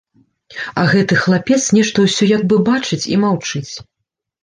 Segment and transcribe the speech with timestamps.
[0.83, 3.73] А гэты хлапец нешта ўсё як бы бачыць і маўчыць.